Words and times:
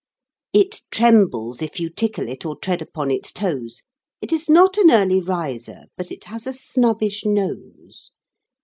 It 0.51 0.81
trembles 0.89 1.61
if 1.61 1.79
you 1.79 1.87
tickle 1.87 2.27
it 2.27 2.43
or 2.43 2.55
tread 2.57 2.81
upon 2.81 3.11
its 3.11 3.31
toes; 3.31 3.83
It 4.19 4.31
is 4.33 4.49
not 4.49 4.75
an 4.79 4.89
early 4.89 5.21
riser, 5.21 5.83
but 5.95 6.11
it 6.11 6.23
has 6.23 6.47
a 6.47 6.55
snubbish 6.55 7.23
nose. 7.23 8.09